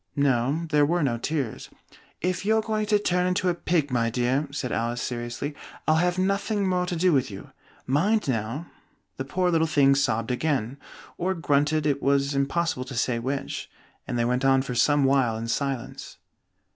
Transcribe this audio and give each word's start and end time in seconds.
No, 0.15 0.65
there 0.71 0.83
were 0.83 1.03
no 1.03 1.19
tears. 1.19 1.69
"If 2.21 2.43
you're 2.43 2.63
going 2.63 2.87
to 2.87 2.97
turn 2.97 3.27
into 3.27 3.49
a 3.49 3.53
pig, 3.53 3.91
my 3.91 4.09
dear," 4.09 4.47
said 4.49 4.71
Alice, 4.71 4.99
seriously, 4.99 5.53
"I'll 5.87 5.97
have 5.97 6.17
nothing 6.17 6.67
more 6.67 6.87
to 6.87 6.95
do 6.95 7.13
with 7.13 7.29
you. 7.29 7.51
Mind 7.85 8.27
now!" 8.27 8.65
The 9.17 9.25
poor 9.25 9.51
little 9.51 9.67
thing 9.67 9.93
sobbed 9.93 10.31
again 10.31 10.77
(or 11.19 11.35
grunted, 11.35 11.85
it 11.85 12.01
was 12.01 12.33
impossible 12.33 12.85
to 12.85 12.95
say 12.95 13.19
which), 13.19 13.69
and 14.07 14.17
they 14.17 14.25
went 14.25 14.43
on 14.43 14.63
for 14.63 14.73
some 14.73 15.03
while 15.03 15.37
in 15.37 15.47
silence. 15.47 16.17